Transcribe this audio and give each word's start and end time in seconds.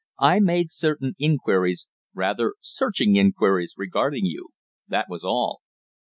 "I 0.19 0.39
made 0.39 0.71
certain 0.71 1.13
inquiries 1.19 1.87
rather 2.15 2.55
searching 2.59 3.17
inquiries 3.17 3.75
regarding 3.77 4.25
you 4.25 4.47
that 4.87 5.05
was 5.07 5.23
all." 5.23 5.61